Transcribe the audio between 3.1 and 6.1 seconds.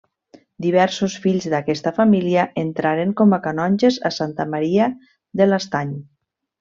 com a canonges a Santa Maria de l'Estany.